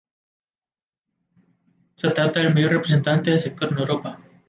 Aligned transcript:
Se 1.93 2.09
trata 2.09 2.39
del 2.39 2.55
mayor 2.55 2.71
representante 2.71 3.29
del 3.29 3.37
sector 3.37 3.71
en 3.71 3.77
Europa. 3.77 4.19